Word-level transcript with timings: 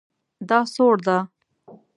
دا 0.49 0.59
سوړ 0.73 0.95
ده 1.05 1.17